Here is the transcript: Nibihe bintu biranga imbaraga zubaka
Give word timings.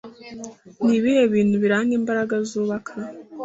Nibihe 0.85 1.21
bintu 1.33 1.55
biranga 1.63 1.91
imbaraga 1.99 2.35
zubaka 2.49 2.93